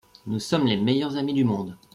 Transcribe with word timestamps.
Nous 0.25 0.39
sommes 0.39 0.65
les 0.65 0.77
meilleurs 0.77 1.15
amis 1.15 1.35
du 1.35 1.43
monde. 1.43 1.77